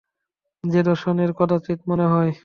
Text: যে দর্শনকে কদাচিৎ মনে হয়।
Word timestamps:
যে 0.63 0.81
দর্শনকে 0.83 1.33
কদাচিৎ 1.33 1.79
মনে 1.87 2.05
হয়। 2.05 2.31